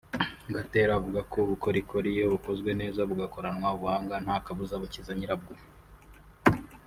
[0.55, 5.51] Gatera avuga ko ubukorikori iyo bukozwe neza bugakoranwa ubuhanga nta kabuza bukiza nyirabwo